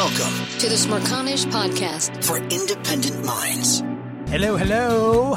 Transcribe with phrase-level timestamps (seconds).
[0.00, 3.80] Welcome to the Smerconish Podcast for independent minds.
[4.30, 5.36] Hello, hello.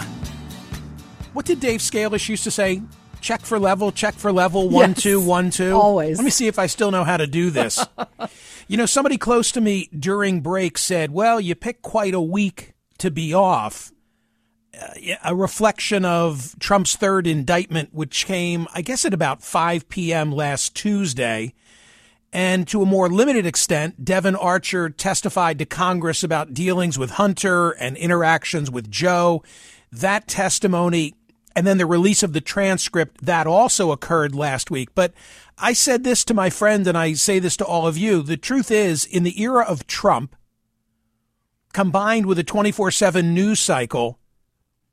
[1.33, 2.81] What did Dave Scalish used to say?
[3.19, 5.01] Check for level, check for level, one, Yes.
[5.01, 5.73] two, one, two.
[5.73, 6.17] Always.
[6.17, 7.85] Let me see if I still know how to do this.
[8.69, 12.73] you know, somebody close to me during break said, well, you pick quite a week
[12.99, 13.91] to be off.
[14.81, 20.31] Uh, a reflection of Trump's third indictment, which came, I guess, at about 5 p.m.
[20.31, 21.53] last Tuesday.
[22.33, 27.69] And to a more limited extent, Devon Archer testified to Congress about dealings with Hunter
[27.71, 29.43] and interactions with Joe.
[29.91, 31.13] That testimony
[31.55, 34.89] and then the release of the transcript that also occurred last week.
[34.95, 35.13] But
[35.59, 38.23] I said this to my friend and I say this to all of you.
[38.23, 40.35] The truth is, in the era of Trump,
[41.71, 44.17] combined with a 24 7 news cycle,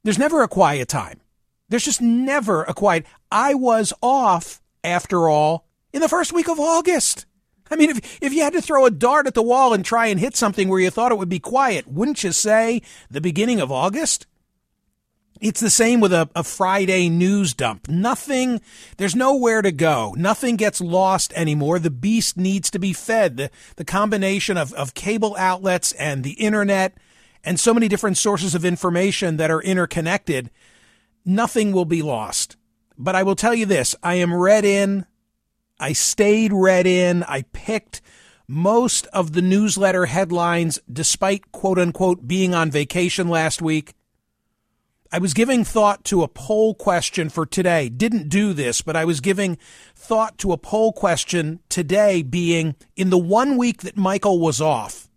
[0.04, 1.20] there's never a quiet time.
[1.70, 3.06] There's just never a quiet.
[3.32, 7.24] I was off, after all, in the first week of August.
[7.70, 10.06] I mean, if, if you had to throw a dart at the wall and try
[10.06, 13.60] and hit something where you thought it would be quiet, wouldn't you say the beginning
[13.60, 14.26] of August?
[15.40, 17.88] It's the same with a, a Friday news dump.
[17.88, 18.60] Nothing,
[18.98, 20.14] there's nowhere to go.
[20.18, 21.78] Nothing gets lost anymore.
[21.78, 23.36] The beast needs to be fed.
[23.38, 26.94] The, the combination of, of cable outlets and the internet
[27.42, 30.50] and so many different sources of information that are interconnected,
[31.24, 32.56] nothing will be lost.
[32.98, 35.06] But I will tell you this I am read in.
[35.80, 37.22] I stayed read in.
[37.24, 38.02] I picked
[38.46, 43.94] most of the newsletter headlines despite quote unquote being on vacation last week.
[45.12, 47.88] I was giving thought to a poll question for today.
[47.88, 49.58] Didn't do this, but I was giving
[49.96, 55.08] thought to a poll question today being in the one week that Michael was off.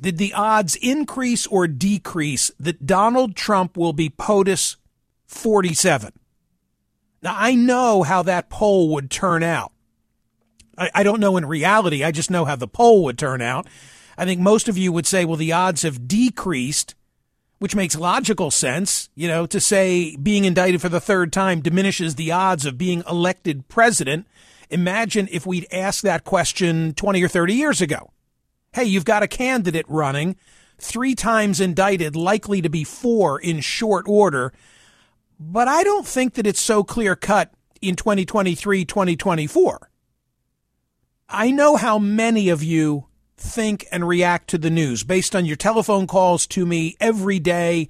[0.00, 4.76] Did the odds increase or decrease that Donald Trump will be POTUS
[5.26, 6.12] 47?
[7.22, 9.72] Now, I know how that poll would turn out.
[10.78, 12.02] I, I don't know in reality.
[12.02, 13.66] I just know how the poll would turn out.
[14.16, 16.94] I think most of you would say, well, the odds have decreased
[17.60, 22.14] which makes logical sense, you know, to say being indicted for the third time diminishes
[22.14, 24.26] the odds of being elected president.
[24.70, 28.12] Imagine if we'd asked that question 20 or 30 years ago.
[28.72, 30.36] Hey, you've got a candidate running,
[30.78, 34.54] three times indicted, likely to be four in short order.
[35.42, 39.90] But I don't think that it's so clear cut in 2023, 2024.
[41.30, 43.06] I know how many of you
[43.38, 47.88] think and react to the news based on your telephone calls to me every day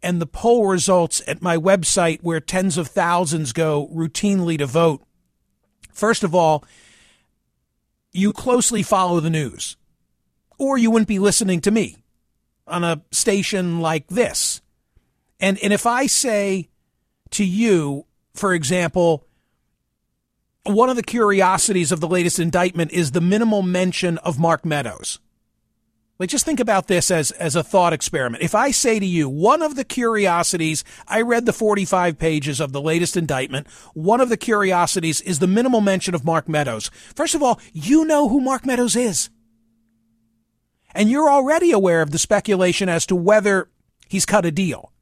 [0.00, 5.02] and the poll results at my website where tens of thousands go routinely to vote.
[5.92, 6.64] First of all,
[8.12, 9.76] you closely follow the news
[10.56, 12.04] or you wouldn't be listening to me
[12.68, 14.60] on a station like this.
[15.40, 16.68] And, and if I say
[17.32, 19.26] to you, for example,
[20.64, 25.18] one of the curiosities of the latest indictment is the minimal mention of Mark Meadows.
[26.18, 28.44] Like, just think about this as, as a thought experiment.
[28.44, 32.70] If I say to you, one of the curiosities, I read the 45 pages of
[32.70, 33.66] the latest indictment.
[33.94, 36.92] One of the curiosities is the minimal mention of Mark Meadows.
[37.16, 39.30] First of all, you know who Mark Meadows is.
[40.94, 43.68] And you're already aware of the speculation as to whether
[44.08, 44.92] he's cut a deal.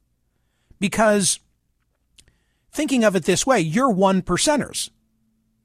[0.79, 1.39] Because
[2.71, 4.89] thinking of it this way, you're one percenters.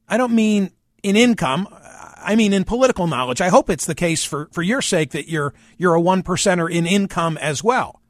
[0.08, 0.70] I don't mean
[1.02, 1.68] in income.
[1.72, 3.40] I mean in political knowledge.
[3.40, 6.70] I hope it's the case for, for your sake that you're, you're a one percenter
[6.70, 8.00] in income as well.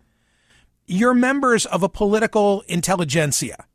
[0.86, 3.66] You're members of a political intelligentsia.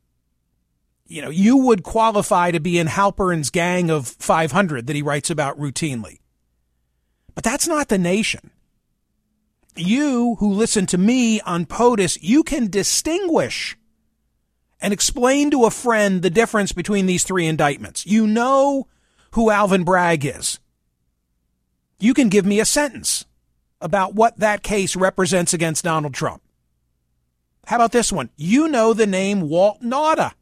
[1.06, 5.30] You know, you would qualify to be in Halperin's gang of 500 that he writes
[5.30, 6.20] about routinely.
[7.34, 8.50] But that's not the nation.
[9.76, 13.76] You who listen to me on POTUS, you can distinguish
[14.82, 18.04] and explain to a friend the difference between these three indictments.
[18.04, 18.88] You know
[19.30, 20.58] who Alvin Bragg is.
[22.00, 23.24] You can give me a sentence
[23.80, 26.42] about what that case represents against Donald Trump.
[27.66, 28.30] How about this one?
[28.36, 30.32] You know the name Walt Nauta.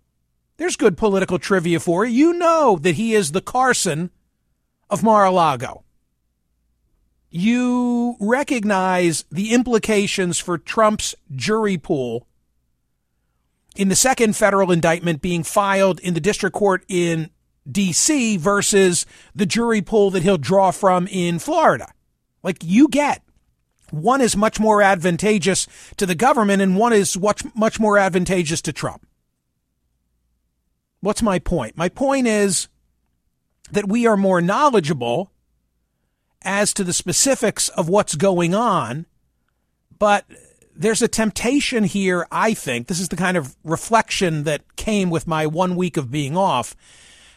[0.56, 2.28] There's good political trivia for you.
[2.28, 4.10] You know that he is the Carson
[4.88, 5.84] of Mar-a-Lago.
[7.28, 12.26] You recognize the implications for Trump's jury pool
[13.76, 17.30] in the second federal indictment being filed in the district court in
[17.70, 18.36] D.C.
[18.36, 21.92] versus the jury pool that he'll draw from in Florida.
[22.42, 23.22] Like you get
[23.90, 28.62] one is much more advantageous to the government and one is much, much more advantageous
[28.62, 29.06] to Trump.
[31.00, 31.76] What's my point?
[31.76, 32.68] My point is
[33.72, 35.32] that we are more knowledgeable
[36.42, 39.06] as to the specifics of what's going on,
[39.98, 40.24] but
[40.80, 42.86] there's a temptation here, I think.
[42.86, 46.74] This is the kind of reflection that came with my one week of being off.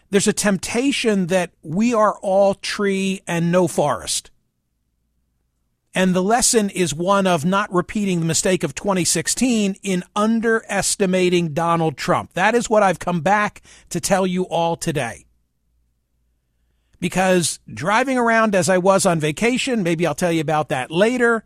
[0.10, 4.32] There's a temptation that we are all tree and no forest.
[5.94, 11.98] And the lesson is one of not repeating the mistake of 2016 in underestimating Donald
[11.98, 12.32] Trump.
[12.34, 15.26] That is what I've come back to tell you all today.
[17.02, 21.44] Because driving around as I was on vacation, maybe I'll tell you about that later,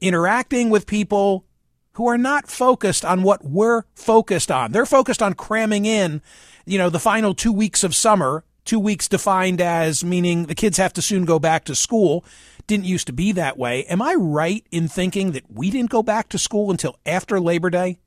[0.00, 1.44] interacting with people
[1.92, 4.72] who are not focused on what we're focused on.
[4.72, 6.20] They're focused on cramming in,
[6.66, 10.76] you know, the final two weeks of summer, two weeks defined as meaning the kids
[10.76, 12.24] have to soon go back to school
[12.66, 13.84] didn't used to be that way.
[13.84, 17.70] Am I right in thinking that we didn't go back to school until after Labor
[17.70, 17.98] Day?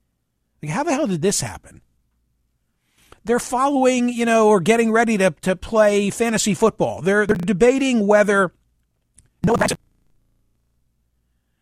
[0.61, 1.81] Like, how the hell did this happen?
[3.23, 7.01] They're following, you know, or getting ready to, to play fantasy football.
[7.01, 8.53] They're, they're debating whether
[9.43, 9.67] Noah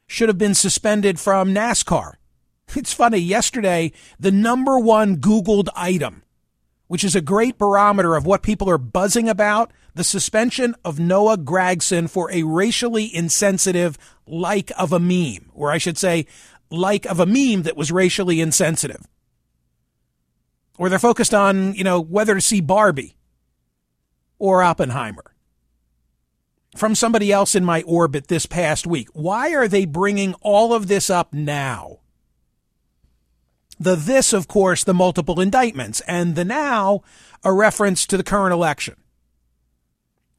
[0.07, 2.13] should have been suspended from NASCAR.
[2.75, 3.19] It's funny.
[3.19, 6.23] Yesterday, the number one Googled item,
[6.87, 11.37] which is a great barometer of what people are buzzing about, the suspension of Noah
[11.37, 16.25] Gragson for a racially insensitive like of a meme, or I should say,
[16.69, 19.07] like of a meme that was racially insensitive.
[20.77, 23.15] Or they're focused on, you know, whether to see Barbie
[24.37, 25.23] or Oppenheimer.
[26.75, 29.07] From somebody else in my orbit this past week.
[29.13, 31.99] Why are they bringing all of this up now?
[33.79, 37.01] The this, of course, the multiple indictments, and the now,
[37.43, 38.95] a reference to the current election.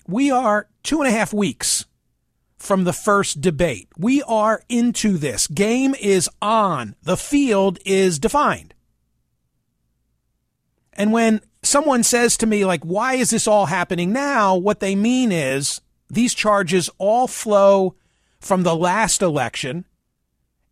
[0.06, 1.86] We are two and a half weeks
[2.56, 3.88] from the first debate.
[3.96, 5.46] We are into this.
[5.46, 6.96] Game is on.
[7.02, 8.74] The field is defined.
[10.92, 14.56] And when someone says to me, like, why is this all happening now?
[14.56, 17.94] What they mean is these charges all flow
[18.40, 19.84] from the last election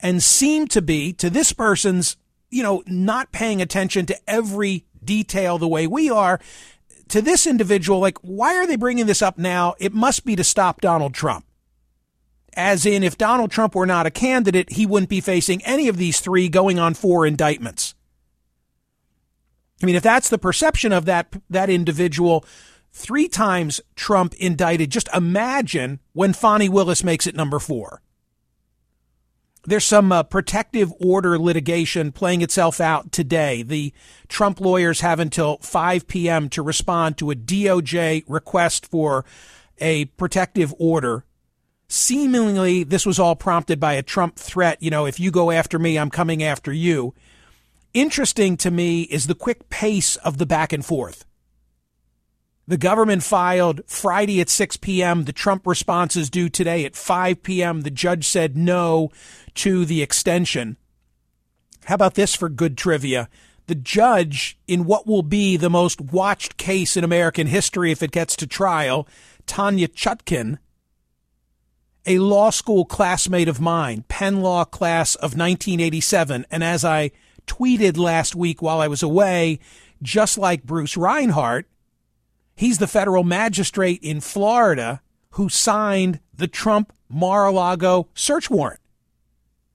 [0.01, 2.17] and seem to be, to this person's,
[2.51, 6.41] you know, not paying attention to every detail the way we are,
[7.09, 9.75] to this individual, like, why are they bringing this up now?
[9.79, 11.45] It must be to stop Donald Trump.
[12.55, 15.99] As in, if Donald Trump were not a candidate, he wouldn't be facing any of
[15.99, 17.95] these three going on four indictments.
[19.83, 22.45] I mean, if that's the perception of that, that individual,
[22.97, 28.01] three times Trump indicted, just imagine when Fani Willis makes it number four
[29.67, 33.63] there's some uh, protective order litigation playing itself out today.
[33.63, 33.93] The
[34.29, 36.49] Trump lawyers have until 5 p.m.
[36.51, 39.25] to respond to a DOJ request for
[39.79, 41.25] a protective order.
[41.89, 44.83] Seemingly, this was all prompted by a Trump threat.
[44.83, 47.15] You know, if you go after me, I'm coming after you.
[47.93, 51.25] Interesting to me is the quick pace of the back and forth.
[52.69, 55.25] The government filed Friday at 6 p.m.
[55.25, 57.83] The Trump response is due today at 5 p.m.
[57.83, 59.13] The judge said no
[59.55, 60.77] to the extension.
[61.85, 63.29] How about this for good trivia?
[63.69, 68.11] The judge in what will be the most watched case in American history if it
[68.11, 69.07] gets to trial,
[69.47, 70.59] Tanya Chutkan,
[72.05, 76.47] a law school classmate of mine, Penn Law class of 1987.
[76.51, 77.13] And as I
[77.47, 79.61] tweeted last week while I was away,
[80.03, 81.67] just like Bruce Reinhart,
[82.57, 88.81] He's the federal magistrate in Florida who signed the Trump Mar-a-Lago search warrant.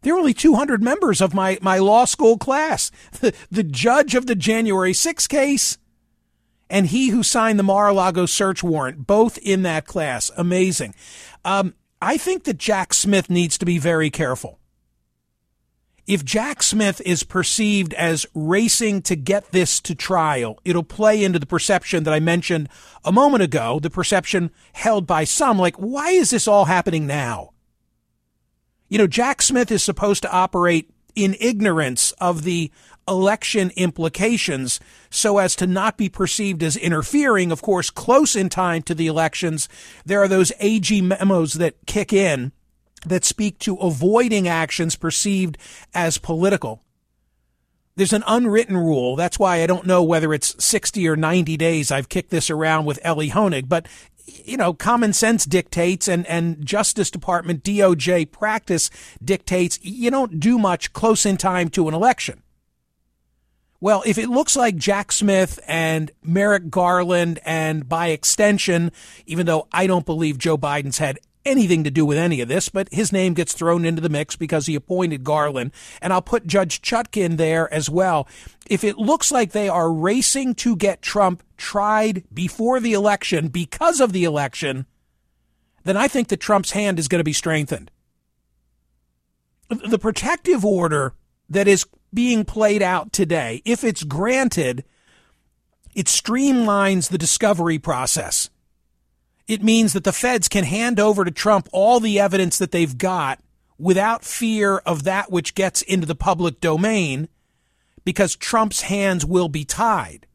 [0.02, 2.92] There are only 200 members of my, my law school class.
[3.22, 5.78] The, the judge of the January 6 case
[6.72, 10.32] and he who signed the Mar-a-Lago search warrant, both in that class.
[10.38, 10.96] Amazing.
[11.44, 14.58] Um, I think that Jack Smith needs to be very careful
[16.08, 21.40] if Jack Smith is perceived as racing to get this to trial, it'll play into
[21.40, 22.70] the perception that I mentioned
[23.04, 27.52] a moment ago, the perception held by some, like, why is this all happening now?
[28.90, 32.72] You know, Jack Smith is supposed to operate in ignorance of the
[33.08, 34.80] election implications
[35.10, 37.52] so as to not be perceived as interfering.
[37.52, 39.68] Of course, close in time to the elections,
[40.06, 42.52] there are those AG memos that kick in
[43.06, 45.58] that speak to avoiding actions perceived
[45.94, 46.84] as political.
[47.96, 49.16] There's an unwritten rule.
[49.16, 51.92] That's why I don't know whether it's 60 or 90 days.
[51.92, 53.88] I've kicked this around with Elie Honig, but
[54.26, 58.90] you know, common sense dictates and, and Justice Department DOJ practice
[59.24, 62.44] dictates you don't do much close in time to an election.
[63.80, 68.92] Well, if it looks like Jack Smith and Merrick Garland and by extension,
[69.26, 72.70] even though I don't believe Joe Biden's had anything to do with any of this,
[72.70, 75.72] but his name gets thrown into the mix because he appointed Garland.
[76.02, 78.28] And I'll put Judge Chutkan there as well.
[78.70, 84.00] If it looks like they are racing to get Trump tried before the election because
[84.00, 84.86] of the election,
[85.84, 87.92] then I think that Trump's hand is going to be strengthened.
[89.70, 91.14] The protective order
[91.50, 94.84] that is being played out today, if it's granted,
[95.96, 98.50] it streamlines the discovery process
[99.52, 102.98] it means that the feds can hand over to Trump all the evidence that they've
[102.98, 103.38] got
[103.78, 107.28] without fear of that which gets into the public domain
[108.06, 110.26] because Trump's hands will be tied.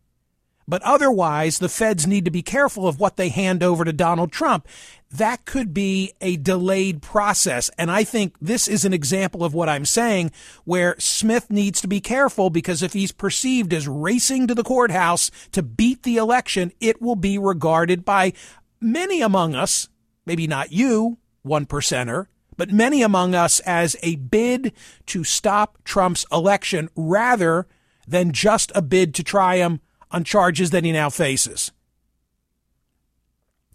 [0.68, 4.32] But otherwise, the feds need to be careful of what they hand over to Donald
[4.32, 4.68] Trump.
[5.10, 7.70] That could be a delayed process.
[7.78, 10.30] And I think this is an example of what I'm saying,
[10.64, 15.30] where Smith needs to be careful because if he's perceived as racing to the courthouse
[15.52, 18.34] to beat the election, it will be regarded by
[18.80, 19.88] many among us,
[20.24, 24.72] maybe not you, one percenter, but many among us as a bid
[25.06, 27.66] to stop Trump's election rather
[28.06, 29.80] than just a bid to try him
[30.10, 31.72] on charges that he now faces.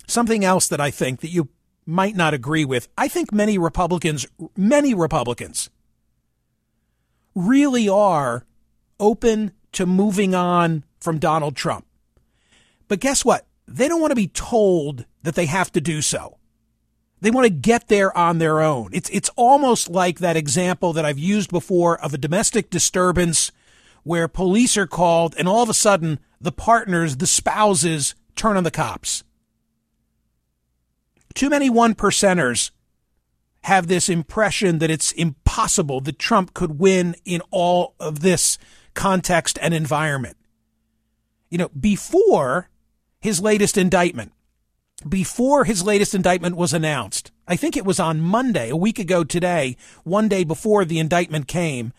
[0.08, 1.50] Something else that I think that you
[1.86, 2.88] might not agree with.
[2.98, 5.70] I think many Republicans, many Republicans
[7.36, 8.46] really are
[9.00, 11.86] open to moving on from Donald Trump.
[12.88, 13.46] But guess what?
[13.76, 16.38] They don't want to be told that they have to do so.
[17.22, 18.90] They want to get there on their own.
[18.94, 23.52] It's, it's almost like that example that I've used before of a domestic disturbance
[24.04, 28.64] where police are called and all of a sudden the partners, the spouses turn on
[28.64, 29.24] the cops.
[31.36, 32.72] Too many one percenters
[33.64, 38.58] have this impression that it's impossible that Trump could win in all of this
[38.96, 40.38] context and environment.
[41.50, 42.70] You know, before
[43.22, 44.34] his latest indictment.
[45.08, 49.24] Before his latest indictment was announced, I think it was on Monday, a week ago
[49.24, 51.94] today, one day before the indictment came,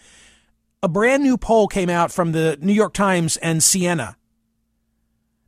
[0.82, 4.16] a brand new poll came out from the New York Times and Siena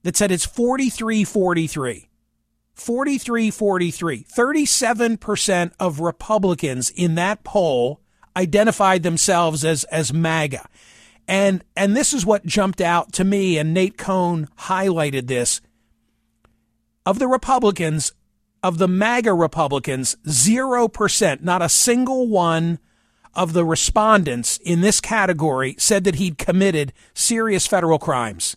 [0.02, 2.08] that said it's 43 43.
[2.74, 4.24] 43 43.
[4.24, 8.00] 37% of Republicans in that poll
[8.36, 10.68] identified themselves as, as MAGA.
[11.26, 15.60] And and this is what jumped out to me, and Nate Cohn highlighted this.
[17.06, 18.12] Of the Republicans,
[18.62, 22.78] of the MAGA Republicans, zero percent, not a single one
[23.34, 28.56] of the respondents in this category said that he'd committed serious federal crimes.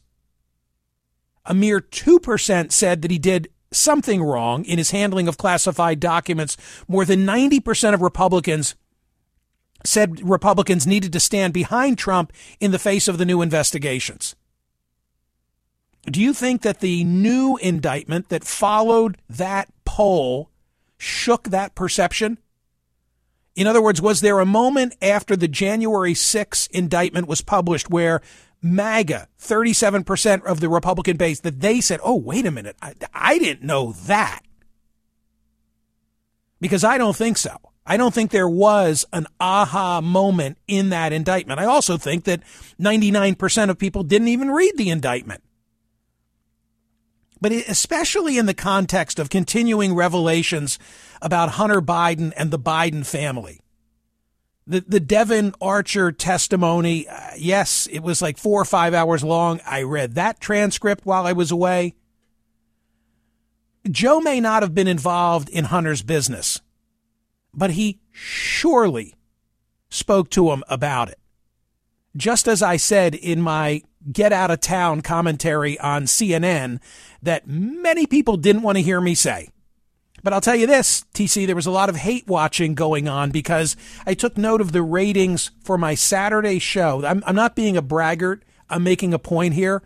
[1.45, 6.57] A mere 2% said that he did something wrong in his handling of classified documents.
[6.87, 8.75] More than 90% of Republicans
[9.85, 14.35] said Republicans needed to stand behind Trump in the face of the new investigations.
[16.05, 20.49] Do you think that the new indictment that followed that poll
[20.97, 22.37] shook that perception?
[23.55, 28.21] In other words, was there a moment after the January 6 indictment was published where
[28.61, 33.37] MAGA, 37% of the Republican base, that they said, oh, wait a minute, I, I
[33.37, 34.41] didn't know that?
[36.61, 37.57] Because I don't think so.
[37.87, 41.61] I don't think there was an aha moment in that indictment.
[41.61, 42.41] I also think that
[42.79, 45.41] 99% of people didn't even read the indictment.
[47.39, 50.77] But especially in the context of continuing revelations
[51.21, 53.61] about Hunter Biden and the Biden family.
[54.65, 59.61] The, the Devon Archer testimony, uh, yes, it was like four or five hours long.
[59.65, 61.95] I read that transcript while I was away.
[63.89, 66.59] Joe may not have been involved in Hunter's business
[67.57, 69.15] but he surely
[69.89, 71.19] spoke to him about it.
[72.15, 76.79] Just as I said in my get out of town commentary on CNN
[77.21, 79.49] that many people didn't want to hear me say.
[80.23, 83.31] But I'll tell you this, TC, there was a lot of hate watching going on
[83.31, 87.05] because I took note of the ratings for my Saturday show.
[87.05, 88.43] I'm, I'm not being a braggart.
[88.69, 89.83] I'm making a point here.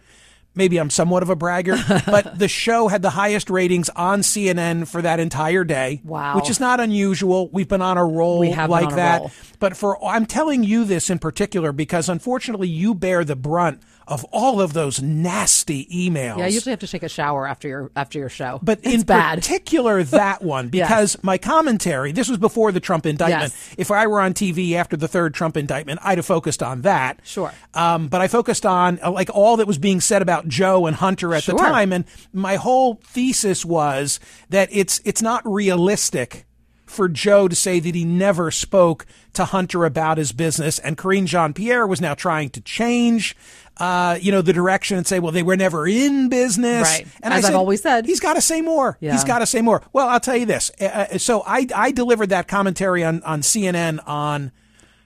[0.55, 4.87] Maybe I'm somewhat of a braggart, but the show had the highest ratings on CNN
[4.87, 6.01] for that entire day.
[6.03, 6.35] Wow.
[6.35, 7.49] Which is not unusual.
[7.49, 9.19] We've been on a roll We have been like that.
[9.21, 9.31] roll.
[9.59, 13.81] But for I'm telling you this in particular because unfortunately you bear the brunt
[14.11, 16.37] of all of those nasty emails.
[16.37, 18.59] Yeah, I usually have to take a shower after your after your show.
[18.61, 19.39] But it's in bad.
[19.39, 23.53] particular, that one, because my commentary, this was before the Trump indictment.
[23.53, 23.75] Yes.
[23.77, 27.21] If I were on TV after the third Trump indictment, I'd have focused on that.
[27.23, 27.53] Sure.
[27.73, 30.97] Um, but I focused on uh, like all that was being said about Joe and
[30.97, 31.93] Hunter at the time.
[31.93, 32.03] And
[32.33, 36.45] my whole thesis was that it's, it's not realistic
[36.91, 40.77] for Joe to say that he never spoke to Hunter about his business.
[40.79, 43.35] And Karine Jean Pierre was now trying to change,
[43.77, 46.87] uh, you know, the direction and say, well, they were never in business.
[46.87, 47.07] Right.
[47.23, 48.05] And As I I've always said.
[48.05, 48.97] he's got to say more.
[48.99, 49.13] Yeah.
[49.13, 49.81] He's got to say more.
[49.93, 50.71] Well, I'll tell you this.
[50.79, 54.51] Uh, Uh, so I, I delivered that commentary on, on CNN on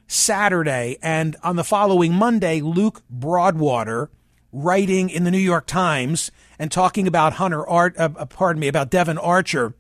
[0.08, 4.10] Saturday, and on the following Monday, Luke Broadwater,
[4.52, 8.68] writing in the New York Times and talking about Hunter Art, uh, uh, pardon me,
[8.68, 9.74] about Devon Archer.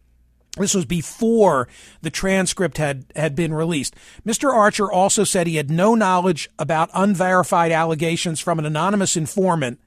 [0.57, 1.67] This was before
[2.01, 3.95] the transcript had, had been released.
[4.25, 4.51] Mr.
[4.53, 9.79] Archer also said he had no knowledge about unverified allegations from an anonymous informant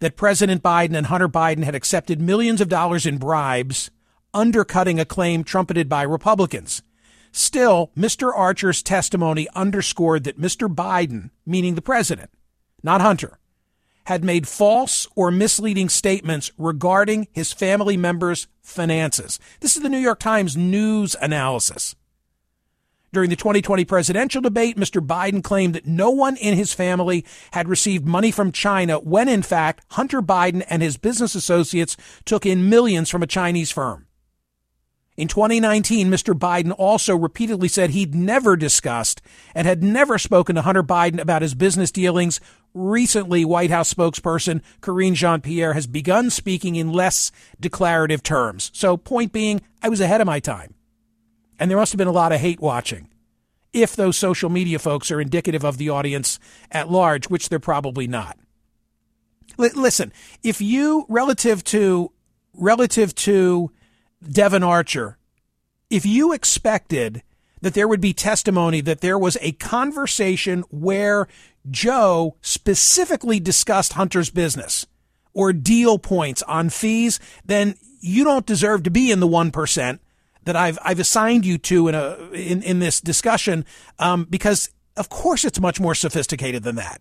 [0.00, 3.90] that President Biden and Hunter Biden had accepted millions of dollars in bribes,
[4.34, 6.82] undercutting a claim trumpeted by Republicans.
[7.32, 8.32] Still, Mr.
[8.34, 10.72] Archer's testimony underscored that Mr.
[10.72, 12.30] Biden, meaning the president,
[12.82, 13.38] not Hunter,
[14.04, 19.38] had made false or misleading statements regarding his family members' finances.
[19.60, 21.94] This is the New York Times news analysis.
[23.12, 25.00] During the 2020 presidential debate, Mr.
[25.00, 29.42] Biden claimed that no one in his family had received money from China when, in
[29.42, 34.08] fact, Hunter Biden and his business associates took in millions from a Chinese firm.
[35.16, 36.34] In 2019, Mr.
[36.34, 39.22] Biden also repeatedly said he'd never discussed
[39.54, 42.40] and had never spoken to Hunter Biden about his business dealings.
[42.74, 48.72] Recently, White House spokesperson Karine Jean Pierre has begun speaking in less declarative terms.
[48.74, 50.74] So, point being, I was ahead of my time.
[51.58, 53.08] And there must have been a lot of hate watching.
[53.72, 56.40] If those social media folks are indicative of the audience
[56.70, 58.38] at large, which they're probably not.
[59.58, 60.12] L- listen,
[60.42, 62.10] if you relative to
[62.54, 63.70] relative to
[64.28, 65.16] Devon Archer,
[65.90, 67.22] if you expected
[67.64, 71.26] that there would be testimony that there was a conversation where
[71.70, 74.86] Joe specifically discussed Hunter's business
[75.32, 79.98] or deal points on fees, then you don't deserve to be in the 1%
[80.44, 83.64] that I've, I've assigned you to in a, in, in this discussion.
[83.98, 87.00] Um, because of course it's much more sophisticated than that.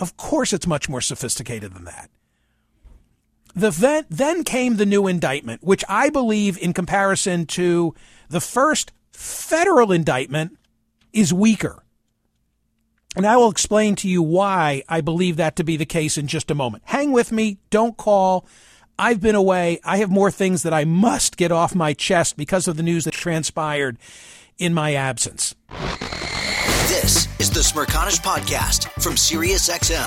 [0.00, 2.10] Of course it's much more sophisticated than that.
[3.54, 7.94] The then, then came the new indictment, which I believe, in comparison to
[8.28, 10.58] the first federal indictment,
[11.12, 11.82] is weaker.
[13.16, 16.26] And I will explain to you why I believe that to be the case in
[16.26, 16.82] just a moment.
[16.86, 17.58] Hang with me.
[17.70, 18.46] Don't call.
[18.98, 19.80] I've been away.
[19.84, 23.04] I have more things that I must get off my chest because of the news
[23.04, 23.98] that transpired
[24.58, 25.54] in my absence.
[26.88, 30.06] This is the Smerconish Podcast from SiriusXM.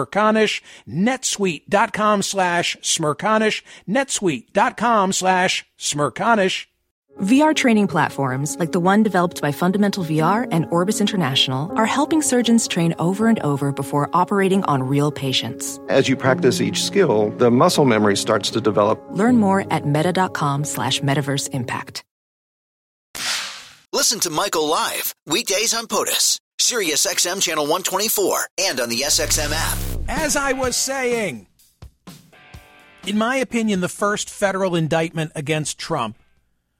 [0.05, 6.67] smerconish, netsuite.com slash smerconish, netsuite.com slash smerconish.
[7.19, 12.21] VR training platforms, like the one developed by Fundamental VR and Orbis International, are helping
[12.21, 15.79] surgeons train over and over before operating on real patients.
[15.89, 18.99] As you practice each skill, the muscle memory starts to develop.
[19.11, 22.03] Learn more at meta.com slash metaverse impact.
[23.93, 29.51] Listen to Michael live weekdays on POTUS, Sirius XM channel 124, and on the SXM
[29.53, 29.90] app.
[30.13, 31.47] As I was saying,
[33.07, 36.17] in my opinion, the first federal indictment against Trump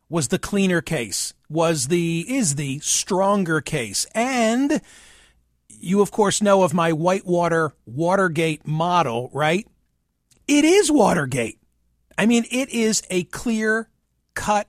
[0.10, 4.06] was the cleaner case, was the is the stronger case.
[4.14, 4.82] And
[5.70, 9.66] you of course know of my Whitewater Watergate model, right?
[10.46, 11.58] It is Watergate.
[12.18, 13.88] I mean, it is a clear
[14.34, 14.68] cut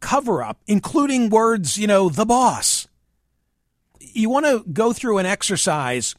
[0.00, 2.88] cover up, including words, you know, the boss.
[4.00, 6.16] You want to go through an exercise,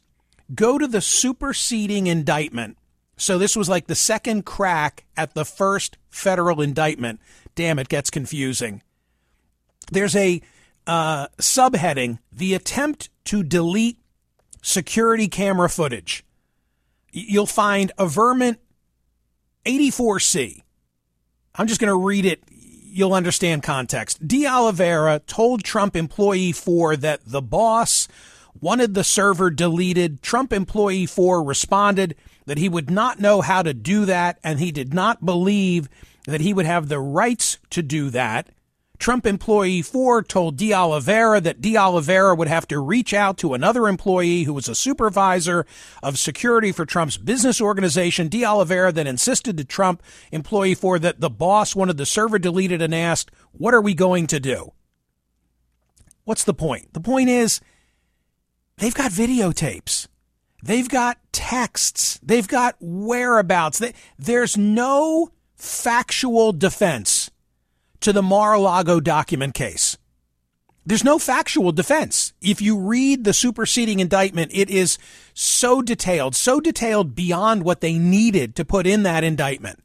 [0.53, 2.77] go to the superseding indictment.
[3.17, 7.19] So this was like the second crack at the first federal indictment
[7.55, 8.81] damn, it gets confusing.
[9.91, 10.41] There's a
[10.87, 13.97] uh, subheading the attempt to delete
[14.61, 16.25] security camera footage.
[17.11, 18.59] You'll find averment
[19.65, 20.61] 84C.
[21.55, 22.43] I'm just going to read it.
[22.49, 24.27] You'll understand context.
[24.27, 28.07] De Oliveira told Trump employee 4 that the boss
[28.59, 30.21] wanted the server deleted.
[30.21, 34.71] Trump employee 4 responded that he would not know how to do that and he
[34.71, 35.89] did not believe
[36.25, 38.49] that he would have the rights to do that.
[38.99, 43.53] Trump employee four told De Oliveira that De Oliveira would have to reach out to
[43.53, 45.65] another employee who was a supervisor
[46.01, 48.29] of security for Trump's business organization.
[48.29, 52.81] De Oliveira then insisted to Trump employee four that the boss wanted the server deleted
[52.81, 54.71] and asked, What are we going to do?
[56.23, 56.93] What's the point?
[56.93, 57.59] The point is
[58.77, 60.07] they've got videotapes.
[60.63, 62.19] They've got texts.
[62.23, 63.81] They've got whereabouts.
[64.17, 67.29] There's no factual defense
[67.99, 69.97] to the Mar-a-Lago document case.
[70.85, 72.33] There's no factual defense.
[72.41, 74.97] If you read the superseding indictment, it is
[75.33, 79.81] so detailed, so detailed beyond what they needed to put in that indictment.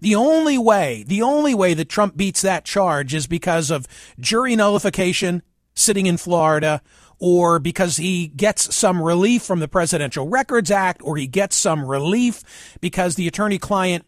[0.00, 3.86] The only way, the only way that Trump beats that charge is because of
[4.18, 5.42] jury nullification
[5.74, 6.82] sitting in Florida
[7.24, 11.84] or because he gets some relief from the Presidential Records Act or he gets some
[11.84, 12.42] relief
[12.80, 14.04] because the attorney client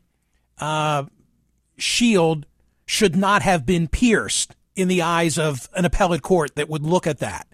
[0.58, 1.04] uh,
[1.76, 2.44] shield
[2.86, 7.06] should not have been pierced in the eyes of an appellate court that would look
[7.06, 7.46] at that.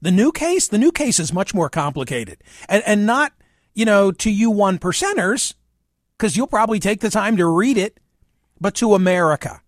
[0.00, 3.34] The new case, the new case is much more complicated and, and not,
[3.74, 5.52] you know, to you one percenters,
[6.16, 8.00] because you'll probably take the time to read it,
[8.58, 9.60] but to America.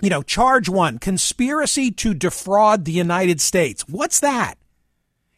[0.00, 3.84] You know, charge one, conspiracy to defraud the United States.
[3.88, 4.54] What's that?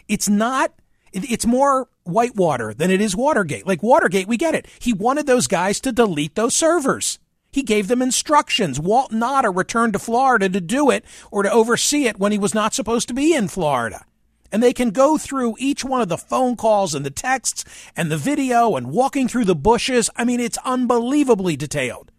[0.07, 0.75] It's not,
[1.13, 3.67] it's more Whitewater than it is Watergate.
[3.67, 4.67] Like Watergate, we get it.
[4.79, 7.19] He wanted those guys to delete those servers.
[7.53, 8.79] He gave them instructions.
[8.79, 12.55] Walt Nauta returned to Florida to do it or to oversee it when he was
[12.55, 14.05] not supposed to be in Florida.
[14.53, 17.65] And they can go through each one of the phone calls and the texts
[17.97, 20.11] and the video and walking through the bushes.
[20.17, 22.10] I mean, it's unbelievably detailed.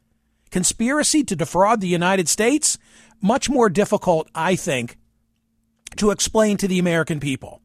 [0.52, 2.78] Conspiracy to defraud the United States?
[3.22, 4.98] Much more difficult, I think,
[5.96, 7.62] to explain to the American people.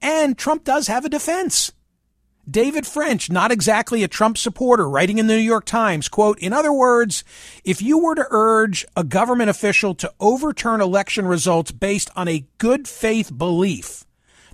[0.00, 1.72] And Trump does have a defense.
[2.50, 6.52] David French, not exactly a Trump supporter, writing in the New York Times, quote, in
[6.52, 7.24] other words,
[7.64, 12.46] if you were to urge a government official to overturn election results based on a
[12.58, 14.04] good faith belief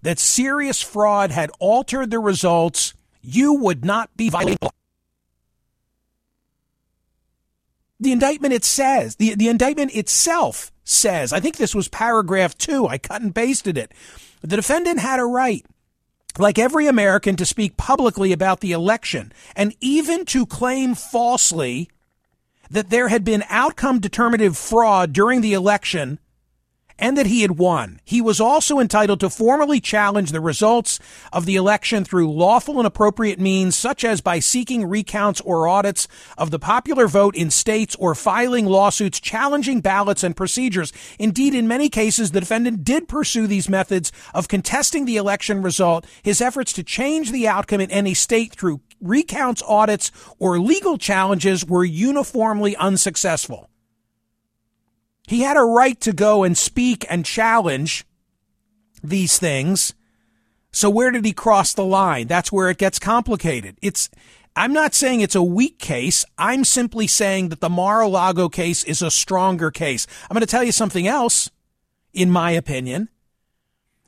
[0.02, 4.70] that serious fraud had altered the results, you would not be violating law.
[8.00, 12.88] The indictment it says, the, the indictment itself says, I think this was paragraph two,
[12.88, 13.92] I cut and pasted it.
[14.40, 15.64] The defendant had a right,
[16.38, 21.90] like every American, to speak publicly about the election and even to claim falsely
[22.70, 26.18] that there had been outcome determinative fraud during the election
[27.00, 27.98] and that he had won.
[28.04, 31.00] He was also entitled to formally challenge the results
[31.32, 36.06] of the election through lawful and appropriate means, such as by seeking recounts or audits
[36.36, 40.92] of the popular vote in states or filing lawsuits challenging ballots and procedures.
[41.18, 46.06] Indeed, in many cases, the defendant did pursue these methods of contesting the election result.
[46.22, 51.64] His efforts to change the outcome in any state through recounts, audits, or legal challenges
[51.64, 53.69] were uniformly unsuccessful.
[55.30, 58.04] He had a right to go and speak and challenge
[59.00, 59.94] these things.
[60.72, 62.26] So where did he cross the line?
[62.26, 63.76] That's where it gets complicated.
[63.80, 64.10] It's,
[64.56, 66.24] I'm not saying it's a weak case.
[66.36, 70.04] I'm simply saying that the Mar-a-Lago case is a stronger case.
[70.28, 71.48] I'm going to tell you something else,
[72.12, 73.08] in my opinion.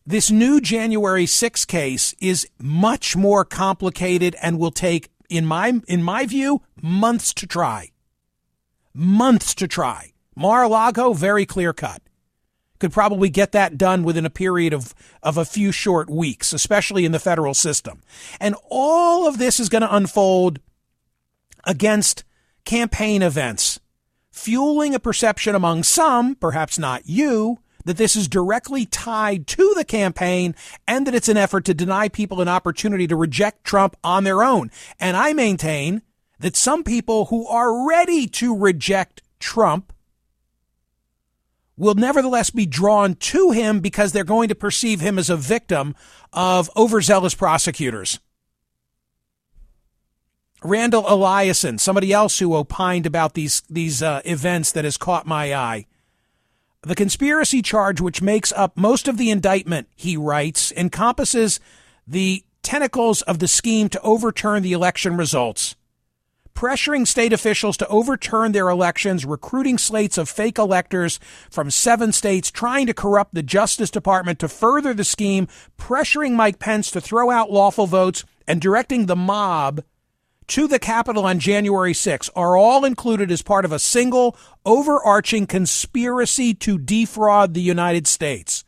[0.04, 6.02] This new January 6 case is much more complicated and will take, in my, in
[6.02, 7.92] my view, months to try.
[8.92, 10.11] Months to try.
[10.34, 12.02] Mar-a-Lago, very clear cut.
[12.78, 17.04] Could probably get that done within a period of, of a few short weeks, especially
[17.04, 18.02] in the federal system.
[18.40, 20.58] And all of this is going to unfold
[21.64, 22.24] against
[22.64, 23.78] campaign events,
[24.32, 29.84] fueling a perception among some, perhaps not you, that this is directly tied to the
[29.84, 30.54] campaign
[30.86, 34.42] and that it's an effort to deny people an opportunity to reject Trump on their
[34.42, 34.70] own.
[35.00, 36.02] And I maintain
[36.38, 39.91] that some people who are ready to reject Trump
[41.76, 45.94] will nevertheless be drawn to him because they're going to perceive him as a victim
[46.32, 48.20] of overzealous prosecutors.
[50.62, 55.52] Randall Eliason, somebody else who opined about these these uh, events that has caught my
[55.52, 55.86] eye.
[56.82, 61.58] The conspiracy charge, which makes up most of the indictment, he writes, encompasses
[62.06, 65.74] the tentacles of the scheme to overturn the election results
[66.54, 71.18] pressuring state officials to overturn their elections, recruiting slates of fake electors
[71.50, 76.58] from seven states, trying to corrupt the Justice Department to further the scheme, pressuring Mike
[76.58, 79.82] Pence to throw out lawful votes, and directing the mob
[80.48, 84.36] to the Capitol on January 6 are all included as part of a single
[84.66, 88.64] overarching conspiracy to defraud the United States.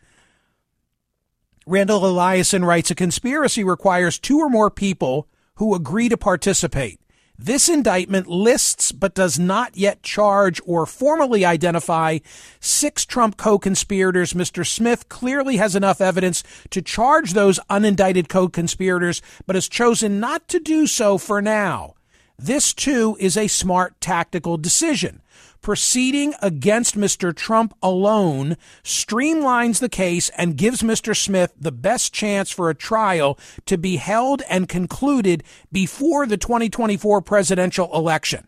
[1.67, 7.01] Randall Eliason writes A conspiracy requires two or more people who agree to participate.
[7.39, 12.19] This indictment lists but does not yet charge or formally identify
[12.61, 14.35] six Trump co-conspirators.
[14.35, 14.65] Mr.
[14.65, 20.61] Smith clearly has enough evidence to charge those unindicted co-conspirators, but has chosen not to
[20.61, 21.95] do so for now.
[22.39, 25.21] This too is a smart tactical decision
[25.65, 27.35] proceeding against Mr.
[27.35, 31.17] Trump alone streamlines the case and gives Mr.
[31.17, 37.23] Smith the best chance for a trial to be held and concluded before the 2024
[37.23, 38.47] presidential election.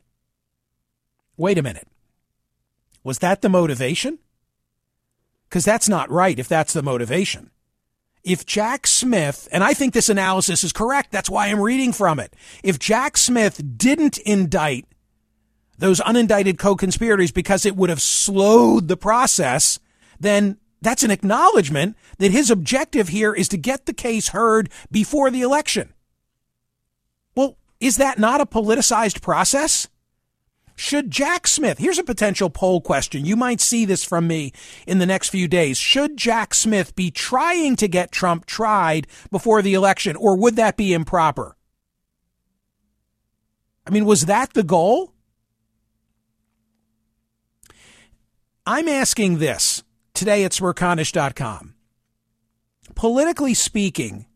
[1.39, 1.89] Wait a minute.
[3.03, 4.19] Was that the motivation?
[5.49, 7.51] Because that's not right if that's the motivation.
[8.25, 12.21] If Jack Smith, and I think this analysis is correct, that's why I'm reading from
[12.21, 12.37] it.
[12.63, 14.85] If Jack Smith didn't indict
[15.79, 19.79] those unindicted co-conspirators because it would have slowed the process,
[20.19, 25.31] then that's an acknowledgement that his objective here is to get the case heard before
[25.31, 25.93] the election.
[27.35, 29.89] Well, is that not a politicized process?
[30.79, 33.25] Should Jack Smith, here's a potential poll question.
[33.25, 34.53] You might see this from me
[34.87, 35.79] in the next few days.
[35.79, 40.77] Should Jack Smith be trying to get Trump tried before the election, or would that
[40.77, 41.57] be improper?
[43.87, 45.15] I mean, was that the goal?
[48.69, 51.75] I'm asking this today at smerconish.com.
[52.97, 54.27] Politically speaking,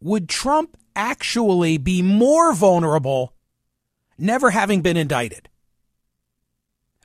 [0.00, 3.34] would Trump actually be more vulnerable
[4.16, 5.50] never having been indicted?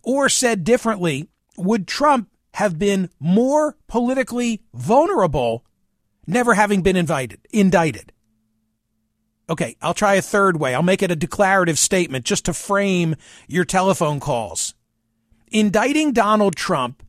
[0.02, 5.66] Or said differently, would Trump have been more politically vulnerable
[6.26, 8.14] never having been invited, indicted?
[9.50, 10.74] Okay, I'll try a third way.
[10.74, 13.18] I'll make it a declarative statement just to frame
[13.50, 14.74] your telephone calls
[15.52, 17.04] indicting Donald Trump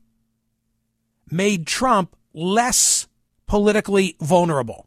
[1.30, 3.06] made Trump less
[3.46, 4.86] politically vulnerable.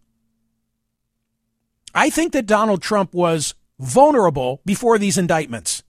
[1.93, 5.81] I think that Donald Trump was vulnerable before these indictments.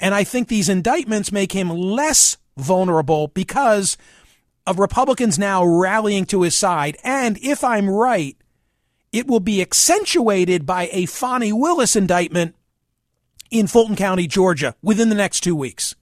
[0.00, 3.96] And I think these indictments make him less vulnerable because
[4.66, 6.96] of Republicans now rallying to his side.
[7.02, 8.36] And if I'm right,
[9.12, 12.54] it will be accentuated by a Fani Willis indictment
[13.50, 15.94] in Fulton County, Georgia within the next two weeks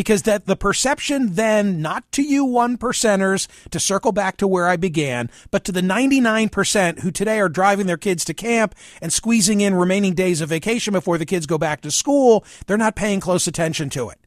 [0.00, 4.66] because that the perception then, not to you one percenters, to circle back to where
[4.66, 9.12] I began, but to the 99% who today are driving their kids to camp and
[9.12, 12.96] squeezing in remaining days of vacation before the kids go back to school, they're not
[12.96, 14.18] paying close attention to it.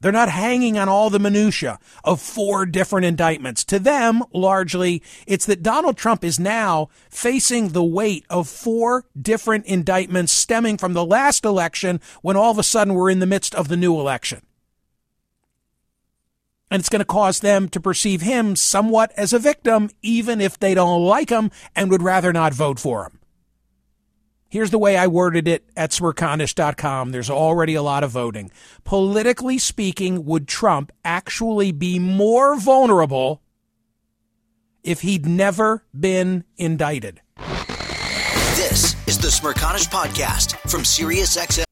[0.00, 3.64] They're not hanging on all the minutia of four different indictments.
[3.64, 9.66] To them, largely, it's that Donald Trump is now facing the weight of four different
[9.66, 13.54] indictments stemming from the last election when all of a sudden we're in the midst
[13.54, 14.40] of the new election.
[16.72, 20.58] And it's going to cause them to perceive him somewhat as a victim, even if
[20.58, 23.18] they don't like him and would rather not vote for him.
[24.48, 27.10] Here's the way I worded it at smerconish.com.
[27.10, 28.50] There's already a lot of voting.
[28.84, 33.42] Politically speaking, would Trump actually be more vulnerable
[34.82, 37.20] if he'd never been indicted?
[38.56, 41.71] This is the Smerconish Podcast from SiriusXM.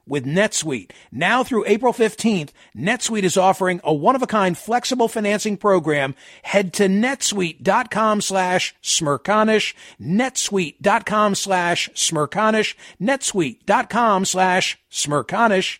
[0.11, 0.91] with NetSuite.
[1.11, 6.13] Now through April 15th, NetSuite is offering a one-of-a-kind flexible financing program.
[6.43, 15.79] Head to netsuite.com slash smerconish, netsuite.com slash smerconish, netsuite.com slash smerconish.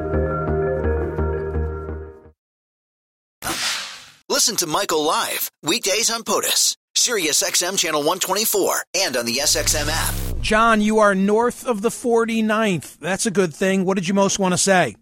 [4.31, 10.39] Listen to Michael live weekdays on POTUS, SiriusXM channel 124, and on the SXM app.
[10.39, 12.97] John, you are north of the 49th.
[12.99, 13.83] That's a good thing.
[13.83, 14.95] What did you most want to say?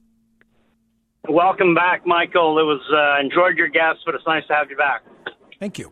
[1.30, 2.58] Welcome back, Michael.
[2.58, 5.04] It was uh, enjoyed your guest, but it's nice to have you back.
[5.60, 5.92] Thank you.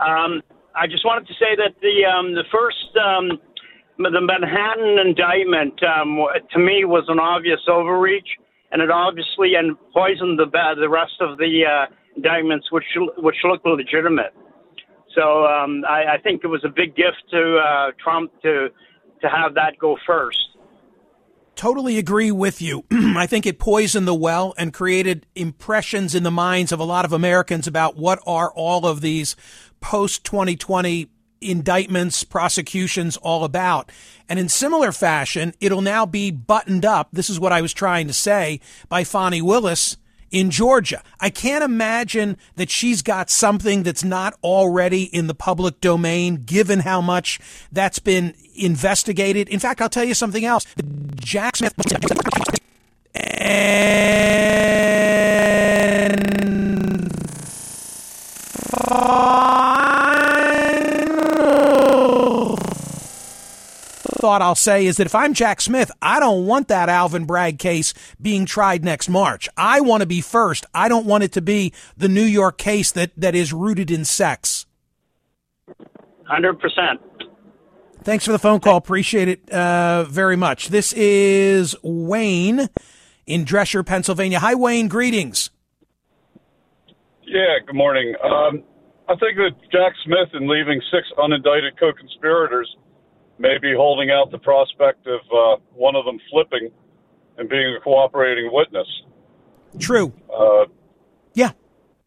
[0.00, 0.42] Um,
[0.74, 3.38] I just wanted to say that the um, the first um,
[3.96, 6.18] the Manhattan indictment um,
[6.50, 8.26] to me was an obvious overreach,
[8.72, 11.86] and it obviously and poisoned the the rest of the uh,
[12.20, 12.84] indictments, which
[13.18, 14.34] which looked legitimate.
[15.14, 18.68] So um, I, I think it was a big gift to uh, Trump to
[19.22, 20.38] to have that go first.
[21.56, 22.84] Totally agree with you.
[22.90, 27.04] I think it poisoned the well and created impressions in the minds of a lot
[27.04, 29.36] of Americans about what are all of these
[29.80, 33.90] post 2020 indictments, prosecutions all about.
[34.28, 37.08] And in similar fashion, it'll now be buttoned up.
[37.12, 39.96] This is what I was trying to say by Fani Willis
[40.30, 41.02] in Georgia.
[41.20, 46.80] I can't imagine that she's got something that's not already in the public domain, given
[46.80, 47.40] how much
[47.72, 49.48] that's been investigated.
[49.48, 50.66] In fact, I'll tell you something else.
[51.16, 51.74] Jack Smith
[53.14, 53.80] and
[64.20, 67.58] thought I'll say is that if I'm Jack Smith, I don't want that Alvin Bragg
[67.58, 69.48] case being tried next March.
[69.56, 70.66] I want to be first.
[70.74, 74.04] I don't want it to be the New York case that, that is rooted in
[74.04, 74.66] sex.
[76.30, 76.98] 100%.
[78.02, 78.76] Thanks for the phone call.
[78.76, 80.68] Appreciate it uh, very much.
[80.68, 82.68] This is Wayne
[83.26, 84.38] in Dresher, Pennsylvania.
[84.38, 84.88] Hi, Wayne.
[84.88, 85.50] Greetings.
[87.22, 88.14] Yeah, good morning.
[88.22, 88.64] Um,
[89.08, 92.68] I think that Jack Smith, in leaving six unindicted co conspirators,
[93.40, 96.70] may be holding out the prospect of uh, one of them flipping
[97.38, 98.86] and being a cooperating witness.
[99.78, 100.12] True.
[100.32, 100.66] Uh,
[101.32, 101.52] yeah.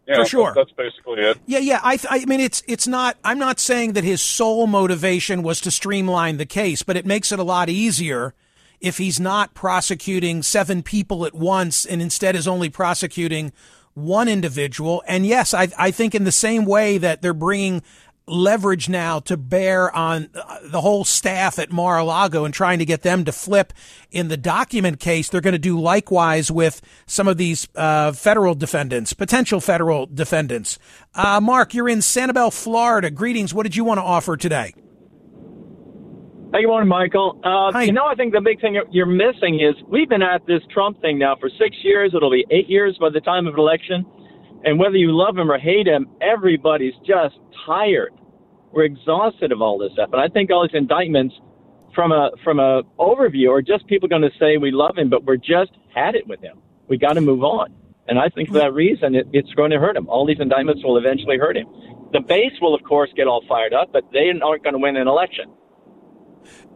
[0.07, 0.53] Yeah, For sure.
[0.53, 1.39] That's basically it.
[1.45, 1.79] Yeah, yeah.
[1.81, 3.17] I, I mean, it's it's not.
[3.23, 7.31] I'm not saying that his sole motivation was to streamline the case, but it makes
[7.31, 8.33] it a lot easier
[8.81, 13.53] if he's not prosecuting seven people at once and instead is only prosecuting
[13.93, 15.01] one individual.
[15.07, 17.81] And yes, I I think in the same way that they're bringing
[18.25, 23.01] leverage now to bear on uh, the whole staff at Mar-a-Lago and trying to get
[23.01, 23.73] them to flip
[24.11, 25.29] in the document case.
[25.29, 30.79] They're going to do likewise with some of these uh, federal defendants, potential federal defendants.
[31.13, 33.11] Uh, Mark, you're in Sanibel, Florida.
[33.11, 33.53] Greetings.
[33.53, 34.73] What did you want to offer today?
[36.53, 37.41] Hey, good morning, Michael.
[37.43, 40.61] Uh, you know, I think the big thing you're missing is we've been at this
[40.71, 42.13] Trump thing now for six years.
[42.15, 44.05] It'll be eight years by the time of election.
[44.63, 47.35] And whether you love him or hate him, everybody's just
[47.65, 48.13] tired.
[48.71, 50.09] We're exhausted of all this stuff.
[50.13, 51.35] And I think all these indictments
[51.93, 55.25] from a from a overview are just people going to say we love him, but
[55.25, 56.59] we're just had it with him.
[56.87, 57.73] We got to move on.
[58.07, 60.09] And I think for that reason, it, it's going to hurt him.
[60.09, 61.67] All these indictments will eventually hurt him.
[62.11, 64.97] The base will, of course, get all fired up, but they aren't going to win
[64.97, 65.45] an election.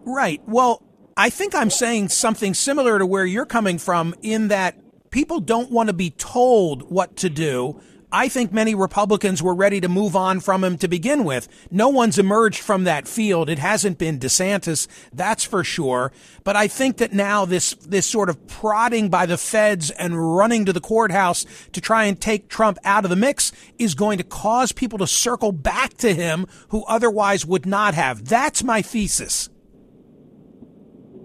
[0.05, 0.41] Right.
[0.47, 0.81] Well,
[1.17, 4.77] I think I'm saying something similar to where you're coming from in that
[5.11, 7.81] people don't want to be told what to do.
[8.09, 11.49] I think many Republicans were ready to move on from him to begin with.
[11.69, 13.49] No one's emerged from that field.
[13.49, 16.13] It hasn't been DeSantis, that's for sure.
[16.45, 20.63] But I think that now this, this sort of prodding by the feds and running
[20.65, 24.23] to the courthouse to try and take Trump out of the mix is going to
[24.23, 28.23] cause people to circle back to him who otherwise would not have.
[28.23, 29.49] That's my thesis.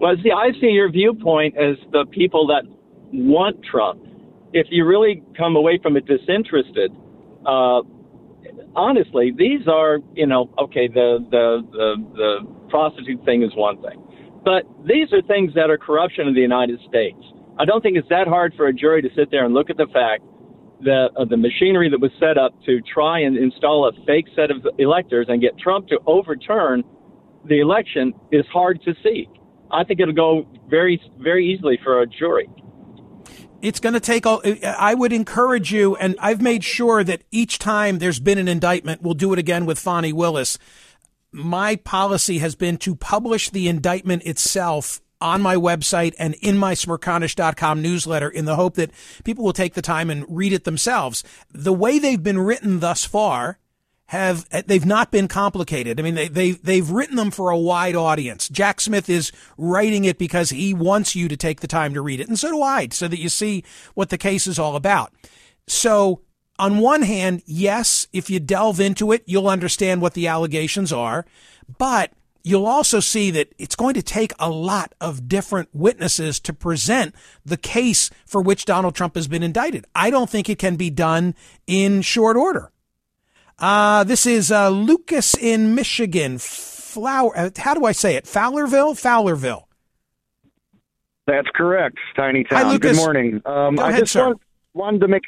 [0.03, 2.63] Well, see, I see your viewpoint as the people that
[3.13, 4.01] want Trump.
[4.53, 6.91] If you really come away from it disinterested,
[7.45, 7.81] uh,
[8.75, 14.01] honestly, these are, you know, okay, the, the, the, the prostitute thing is one thing,
[14.43, 17.17] but these are things that are corruption in the United States.
[17.59, 19.77] I don't think it's that hard for a jury to sit there and look at
[19.77, 20.23] the fact
[20.81, 24.51] that uh, the machinery that was set up to try and install a fake set
[24.51, 26.83] of electors and get Trump to overturn
[27.45, 29.27] the election is hard to see.
[29.71, 32.49] I think it'll go very, very easily for a jury.
[33.63, 37.59] It's going to take all, I would encourage you, and I've made sure that each
[37.59, 40.59] time there's been an indictment, we'll do it again with Fani Willis.
[41.31, 46.73] My policy has been to publish the indictment itself on my website and in my
[46.73, 48.91] smerconish.com newsletter in the hope that
[49.23, 51.23] people will take the time and read it themselves.
[51.49, 53.59] The way they've been written thus far,
[54.13, 55.99] have eh, they've not been complicated.
[55.99, 58.47] I mean, they they they've written them for a wide audience.
[58.47, 62.19] Jack Smith is writing it because he wants you to take the time to read
[62.19, 63.63] it, and so do I, so that you see
[63.95, 65.11] what the case is all about.
[65.67, 66.21] So,
[66.59, 71.25] on one hand, yes, if you delve into it, you'll understand what the allegations are,
[71.79, 76.53] but you'll also see that it's going to take a lot of different witnesses to
[76.53, 79.85] present the case for which Donald Trump has been indicted.
[79.95, 81.33] I don't think it can be done
[81.65, 82.72] in short order.
[83.59, 86.37] Uh, this is uh, Lucas in Michigan.
[86.39, 87.37] Flower.
[87.37, 88.25] Uh, how do I say it?
[88.25, 88.93] Fowlerville.
[88.93, 89.63] Fowlerville.
[91.25, 92.65] That's correct, Tiny Town.
[92.65, 92.97] Hi, Lucas.
[92.97, 93.41] Good morning.
[93.45, 94.41] Um, Go I ahead, just want,
[94.73, 95.23] wanted to make.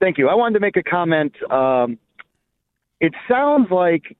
[0.00, 0.28] Thank you.
[0.28, 1.34] I wanted to make a comment.
[1.50, 1.98] Um,
[3.00, 4.16] it sounds like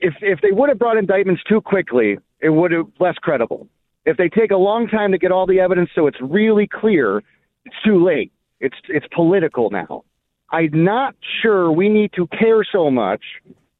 [0.00, 3.68] if if they would have brought indictments too quickly, it would have less credible.
[4.04, 7.18] If they take a long time to get all the evidence, so it's really clear,
[7.64, 8.32] it's too late.
[8.60, 10.04] It's it's political now.
[10.50, 13.22] I'm not sure we need to care so much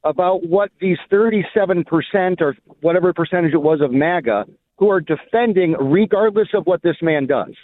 [0.05, 4.45] about what these 37% or whatever percentage it was of MAGA
[4.77, 7.55] who are defending, regardless of what this man does.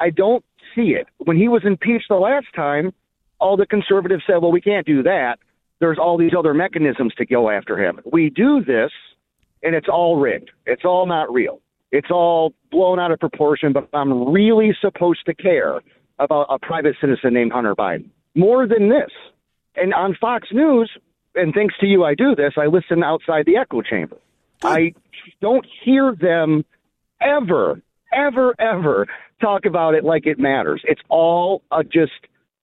[0.00, 1.06] I don't see it.
[1.18, 2.92] When he was impeached the last time,
[3.38, 5.38] all the conservatives said, well, we can't do that.
[5.80, 8.00] There's all these other mechanisms to go after him.
[8.12, 8.90] We do this,
[9.62, 10.50] and it's all rigged.
[10.66, 11.60] It's all not real.
[11.90, 15.80] It's all blown out of proportion, but I'm really supposed to care
[16.18, 19.10] about a private citizen named Hunter Biden more than this.
[19.76, 20.90] And on Fox News,
[21.34, 24.16] and thanks to you, I do this, I listen outside the echo chamber.
[24.62, 24.92] I
[25.40, 26.64] don't hear them
[27.20, 29.06] ever, ever, ever
[29.40, 30.82] talk about it like it matters.
[30.84, 32.12] It's all uh, just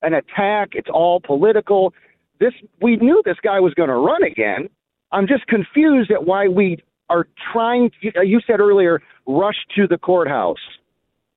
[0.02, 0.70] an attack.
[0.74, 1.94] It's all political.
[2.40, 4.70] This we knew this guy was going to run again.
[5.12, 6.78] I'm just confused at why we
[7.10, 7.92] are trying.
[8.02, 10.58] To, you said earlier, rush to the courthouse.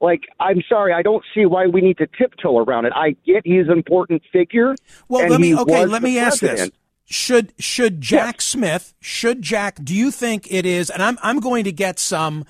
[0.03, 2.93] Like, I'm sorry, I don't see why we need to tiptoe around it.
[2.95, 4.75] I get he's an important figure.
[5.09, 5.87] Well, let me okay.
[5.87, 6.75] Let me ask this: president.
[7.05, 8.95] Should should Jack Smith?
[9.01, 9.79] Should Jack?
[9.83, 10.91] Do you think it is?
[10.91, 12.45] And I'm I'm going to get some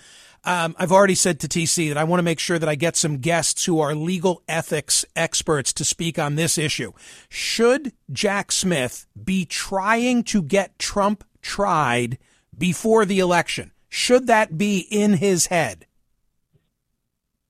[0.45, 2.97] Um, I've already said to TC that I want to make sure that I get
[2.97, 6.93] some guests who are legal ethics experts to speak on this issue.
[7.29, 12.19] Should Jack Smith be trying to get Trump tried
[12.57, 13.71] before the election?
[13.89, 15.87] Should that be in his head?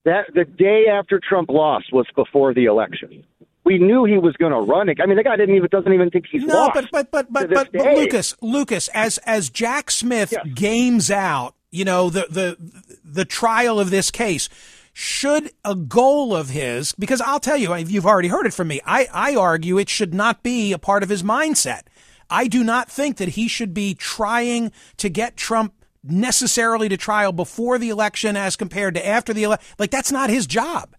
[0.05, 3.23] That the day after Trump lost was before the election.
[3.63, 4.89] We knew he was going to run.
[4.89, 6.73] I mean, the guy didn't even doesn't even think he's no, lost.
[6.73, 10.45] but but but but but, but Lucas, Lucas, as as Jack Smith yes.
[10.53, 12.57] games out, you know the the
[13.05, 14.49] the trial of this case.
[14.95, 18.79] Should a goal of his, because I'll tell you, you've already heard it from me.
[18.85, 21.81] I, I argue it should not be a part of his mindset.
[22.29, 25.73] I do not think that he should be trying to get Trump
[26.03, 29.75] necessarily to trial before the election as compared to after the election.
[29.79, 30.95] Like that's not his job.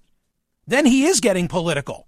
[0.67, 2.07] Then he is getting political.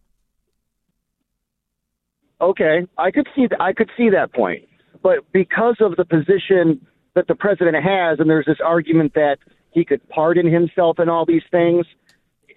[2.41, 4.65] Okay, I could see th- I could see that point,
[5.03, 9.39] but because of the position that the president has, and there's this argument that
[9.71, 11.87] he could pardon himself and all these things,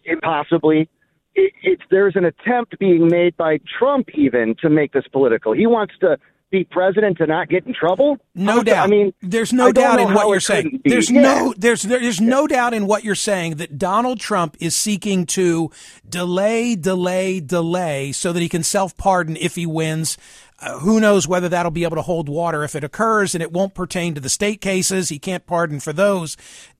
[0.05, 0.89] impossibly.
[1.35, 5.53] It, it's there's an attempt being made by Trump even to make this political.
[5.53, 6.17] He wants to
[6.49, 8.17] be president to not get in trouble?
[8.33, 8.87] No doubt.
[8.87, 10.81] I mean, there's no doubt in what you're saying.
[10.85, 11.21] There's yeah.
[11.21, 15.71] no there's there's no doubt in what you're saying that Donald Trump is seeking to
[16.07, 20.17] delay, delay, delay so that he can self-pardon if he wins.
[20.61, 23.53] Uh, who knows whether that'll be able to hold water if it occurs and it
[23.53, 25.07] won't pertain to the state cases.
[25.09, 26.35] He can't pardon for those.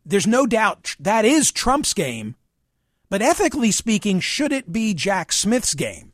[0.06, 2.36] There's no doubt that is Trump's game.
[3.10, 6.09] But ethically speaking, should it be Jack Smith's game?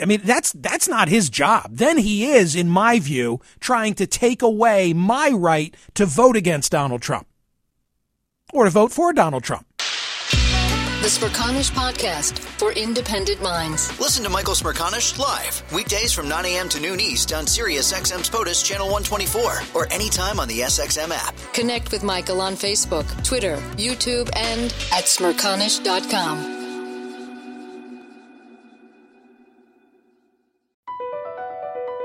[0.00, 1.68] I mean, that's, that's not his job.
[1.70, 6.72] Then he is, in my view, trying to take away my right to vote against
[6.72, 7.26] Donald Trump
[8.52, 9.66] or to vote for Donald Trump.
[11.02, 13.98] The Smerconish Podcast for independent minds.
[13.98, 16.68] Listen to Michael Smerconish live weekdays from 9 a.m.
[16.68, 21.34] to noon East on Sirius XM's POTUS Channel 124 or anytime on the SXM app.
[21.54, 26.61] Connect with Michael on Facebook, Twitter, YouTube, and at smerconish.com.